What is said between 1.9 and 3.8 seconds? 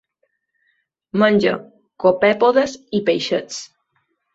copèpodes i peixets.